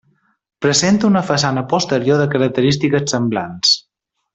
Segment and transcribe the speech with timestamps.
[0.65, 3.79] Presenta una façana posterior de característiques semblants.